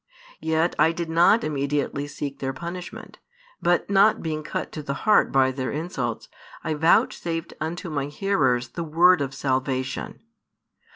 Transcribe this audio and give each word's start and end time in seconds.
Yet 0.39 0.73
I 0.79 0.93
did 0.93 1.11
not 1.11 1.43
immediately 1.43 2.07
seek 2.07 2.39
their 2.39 2.53
punishment, 2.53 3.19
but 3.61 3.87
not 3.87 4.23
being 4.23 4.41
cut 4.41 4.71
to 4.71 4.81
the 4.81 4.95
heart 5.05 5.31
by 5.31 5.51
their 5.51 5.69
insults, 5.69 6.27
I 6.63 6.73
vouchsafed 6.73 7.53
unto 7.61 7.87
My 7.91 8.05
hearers 8.07 8.69
the 8.69 8.83
word 8.83 9.21
of 9.21 9.35
salvation. 9.35 10.23